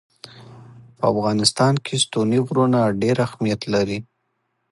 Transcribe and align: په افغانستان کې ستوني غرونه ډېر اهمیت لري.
په 0.97 1.03
افغانستان 1.13 1.73
کې 1.85 1.95
ستوني 2.05 2.39
غرونه 2.47 2.79
ډېر 3.01 3.17
اهمیت 3.27 3.61
لري. 3.73 3.99